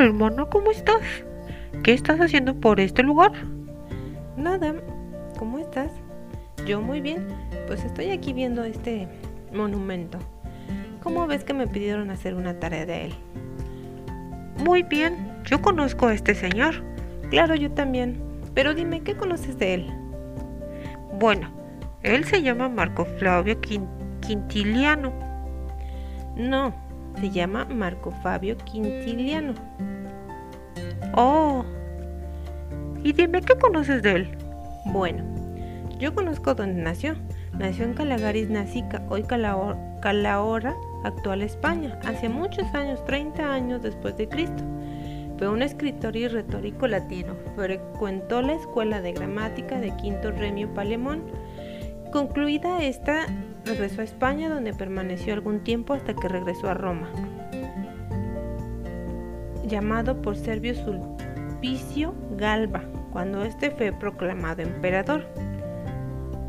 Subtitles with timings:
[0.00, 1.02] Hola hermana, ¿cómo estás?
[1.82, 3.32] ¿Qué estás haciendo por este lugar?
[4.34, 4.74] Nada,
[5.38, 5.92] ¿cómo estás?
[6.66, 7.28] Yo muy bien,
[7.66, 9.06] pues estoy aquí viendo este
[9.52, 10.16] monumento.
[11.02, 13.14] ¿Cómo ves que me pidieron hacer una tarea de él?
[14.64, 16.76] Muy bien, yo conozco a este señor.
[17.28, 18.22] Claro, yo también.
[18.54, 19.92] Pero dime, ¿qué conoces de él?
[21.18, 21.50] Bueno,
[22.02, 25.12] él se llama Marco Flavio Quintiliano.
[26.36, 26.72] No,
[27.20, 29.54] se llama Marco Fabio Quintiliano.
[31.14, 31.64] Oh.
[33.02, 34.38] Y dime, ¿qué conoces de él?
[34.86, 35.22] Bueno,
[35.98, 37.14] yo conozco dónde nació.
[37.58, 44.28] Nació en Calagaris Nasica, hoy Calahorra, actual España, hace muchos años, 30 años después de
[44.28, 44.64] Cristo.
[45.36, 47.34] Fue un escritor y retórico latino.
[47.56, 51.24] Frecuentó la escuela de gramática de Quinto Remio Palemón.
[52.12, 53.26] Concluida esta,
[53.64, 57.08] regresó a España donde permaneció algún tiempo hasta que regresó a Roma.
[59.66, 65.26] Llamado por Servio Sulpicio Galba, cuando este fue proclamado emperador.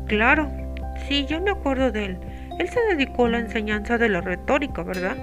[0.06, 0.50] Claro,
[1.08, 2.18] sí, yo me acuerdo de él.
[2.58, 5.16] Él se dedicó a la enseñanza de la retórica, ¿verdad?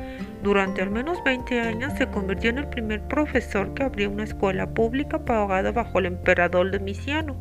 [0.43, 4.67] Durante al menos 20 años se convirtió en el primer profesor que abrió una escuela
[4.67, 7.35] pública pagada bajo el emperador Domiciano.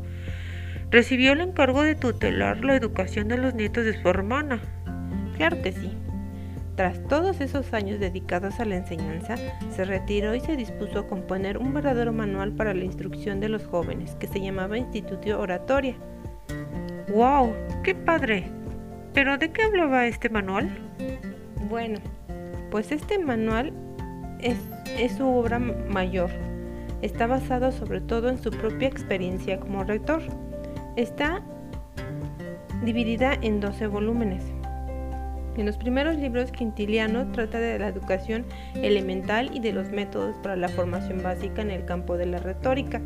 [0.91, 4.59] Recibió el encargo de tutelar la educación de los nietos de su hermana.
[5.37, 5.93] Claro que sí.
[6.77, 9.35] Tras todos esos años dedicados a la enseñanza,
[9.71, 13.67] se retiró y se dispuso a componer un verdadero manual para la instrucción de los
[13.67, 15.95] jóvenes, que se llamaba Instituto Oratoria.
[17.09, 17.53] ¡Wow!
[17.85, 18.45] ¡Qué padre!
[19.13, 20.71] ¿Pero de qué hablaba este manual?
[21.69, 21.99] Bueno,
[22.71, 23.75] pues este manual
[24.41, 24.57] es,
[24.99, 26.31] es su obra mayor.
[27.03, 30.23] Está basado sobre todo en su propia experiencia como rector.
[30.99, 31.43] Está
[32.85, 34.43] dividida en 12 volúmenes.
[35.57, 40.57] En los primeros libros, Quintiliano trata de la educación elemental y de los métodos para
[40.57, 43.01] la formación básica en el campo de la retórica.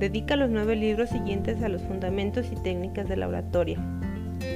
[0.00, 3.78] Dedica los nueve libros siguientes a los fundamentos y técnicas de la oratoria.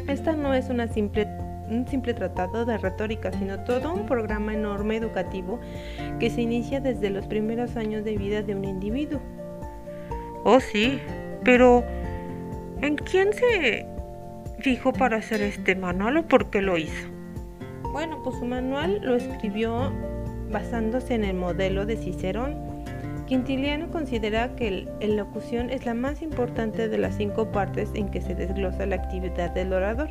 [0.09, 1.29] Esta no es una simple,
[1.71, 5.61] un simple tratado de retórica, sino todo un programa enorme educativo
[6.19, 9.21] que se inicia desde los primeros años de vida de un individuo.
[10.43, 10.99] Oh, sí,
[11.45, 11.85] pero
[12.81, 13.87] ¿en quién se
[14.61, 17.09] fijó para hacer este manual o por qué lo hizo?
[17.93, 19.93] Bueno, pues su manual lo escribió
[20.51, 22.57] basándose en el modelo de Cicerón.
[23.27, 28.21] Quintiliano considera que la locución es la más importante de las cinco partes en que
[28.21, 30.11] se desglosa la actividad del orador.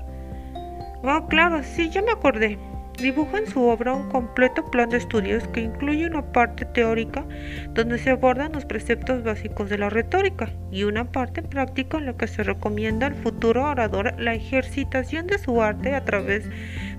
[1.03, 2.57] Oh, claro, sí, ya me acordé.
[2.97, 7.25] Dibuja en su obra un completo plan de estudios que incluye una parte teórica
[7.73, 12.17] donde se abordan los preceptos básicos de la retórica y una parte práctica en la
[12.17, 16.45] que se recomienda al futuro orador la ejercitación de su arte a través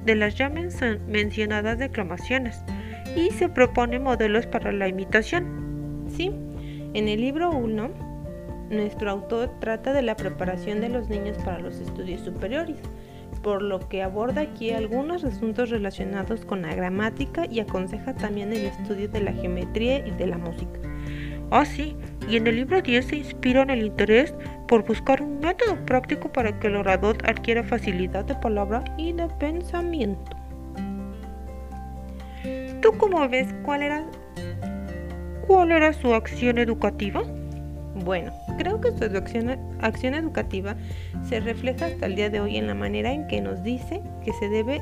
[0.04, 2.60] de las ya mencionadas declamaciones
[3.16, 6.06] y se propone modelos para la imitación.
[6.15, 6.33] Sí,
[6.94, 7.91] en el libro 1,
[8.71, 12.78] nuestro autor trata de la preparación de los niños para los estudios superiores,
[13.44, 18.65] por lo que aborda aquí algunos asuntos relacionados con la gramática y aconseja también el
[18.65, 20.81] estudio de la geometría y de la música.
[21.50, 21.94] Ah, sí,
[22.27, 24.34] y en el libro 10 se inspira en el interés
[24.66, 29.28] por buscar un método práctico para que el orador adquiera facilidad de palabra y de
[29.38, 30.37] pensamiento.
[32.81, 34.04] ¿Tú cómo ves cuál era,
[35.47, 37.22] cuál era su acción educativa?
[38.04, 40.76] Bueno, creo que su acción, acción educativa
[41.28, 44.32] se refleja hasta el día de hoy en la manera en que nos dice que
[44.34, 44.81] se debe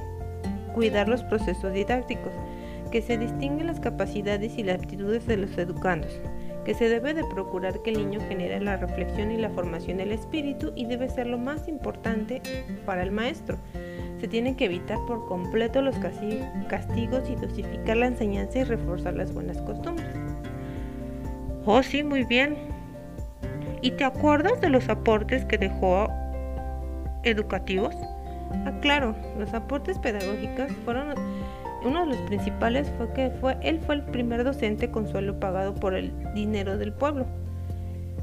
[0.74, 2.32] cuidar los procesos didácticos,
[2.90, 6.20] que se distinguen las capacidades y las aptitudes de los educandos,
[6.64, 10.12] que se debe de procurar que el niño genere la reflexión y la formación del
[10.12, 12.40] espíritu y debe ser lo más importante
[12.86, 13.58] para el maestro.
[14.20, 19.32] Se tienen que evitar por completo los castigos y dosificar la enseñanza y reforzar las
[19.32, 20.14] buenas costumbres.
[21.64, 22.71] Oh, sí, muy bien.
[23.82, 26.08] ¿Y te acuerdas de los aportes que dejó
[27.24, 27.94] educativos?
[28.64, 31.14] Ah, claro, los aportes pedagógicos fueron
[31.84, 35.74] uno de los principales fue que fue, él fue el primer docente con suelo pagado
[35.74, 37.26] por el dinero del pueblo.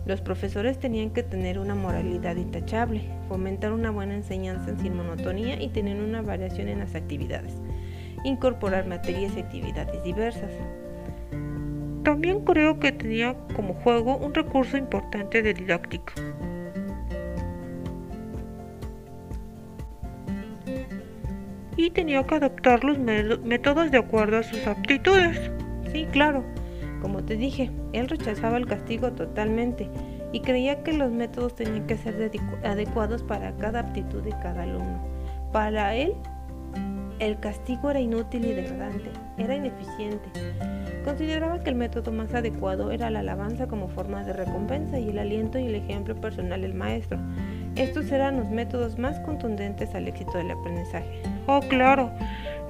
[0.06, 5.68] Los profesores tenían que tener una moralidad intachable, fomentar una buena enseñanza sin monotonía y
[5.70, 7.54] tener una variación en las actividades,
[8.24, 10.52] incorporar materias y actividades diversas.
[12.04, 16.14] También creo que tenía como juego un recurso importante de didáctica.
[21.80, 25.50] y tenía que adaptar los métodos de acuerdo a sus aptitudes.
[25.94, 26.44] Sí, claro.
[27.02, 29.90] Como te dije, él rechazaba el castigo totalmente
[30.34, 32.32] y creía que los métodos tenían que ser
[32.66, 35.02] adecuados para cada aptitud de cada alumno.
[35.54, 36.16] Para él,
[37.20, 40.30] El castigo era inútil y degradante, era ineficiente.
[41.04, 45.20] Consideraba que el método más adecuado era la alabanza como forma de recompensa y el
[45.20, 47.20] aliento y el ejemplo personal del maestro.
[47.76, 51.22] Estos eran los métodos más contundentes al éxito del aprendizaje.
[51.48, 52.10] Oh, claro.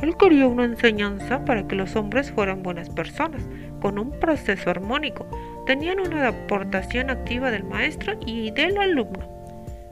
[0.01, 3.43] Él quería una enseñanza para que los hombres fueran buenas personas,
[3.81, 5.27] con un proceso armónico.
[5.67, 9.27] Tenían una aportación activa del maestro y del alumno.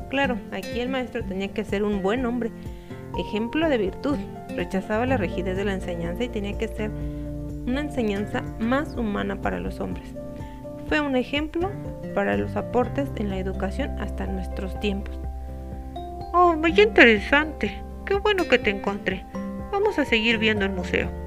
[0.09, 2.51] Claro, aquí el maestro tenía que ser un buen hombre,
[3.19, 4.17] ejemplo de virtud.
[4.57, 6.89] Rechazaba la rigidez de la enseñanza y tenía que ser
[7.67, 10.15] una enseñanza más humana para los hombres.
[10.89, 11.69] Fue un ejemplo
[12.15, 15.19] para los aportes en la educación hasta nuestros tiempos.
[16.33, 17.83] Oh, muy interesante.
[18.03, 19.23] Qué bueno que te encontré.
[19.71, 21.26] Vamos a seguir viendo el museo.